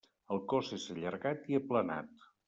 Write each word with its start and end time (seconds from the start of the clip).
El 0.35 0.39
cos 0.53 0.71
és 0.77 0.87
allargat 0.95 1.45
i 1.53 1.59
aplanat. 1.59 2.25